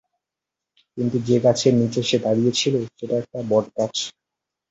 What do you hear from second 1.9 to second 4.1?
সে দাঁড়িয়ে ছিল, সেটা একটা বটগাছ।